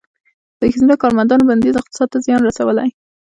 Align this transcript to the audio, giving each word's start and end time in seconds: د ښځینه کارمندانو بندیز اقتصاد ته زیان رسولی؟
د 0.59 0.61
ښځینه 0.71 0.95
کارمندانو 1.01 1.47
بندیز 1.49 1.75
اقتصاد 1.77 2.07
ته 2.13 2.17
زیان 2.25 2.41
رسولی؟ 2.47 2.89